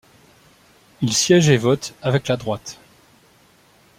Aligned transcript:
Il 1.03 1.13
siège 1.13 1.49
et 1.49 1.57
vote 1.57 1.93
avec 2.01 2.27
la 2.27 2.35
droite. 2.35 2.79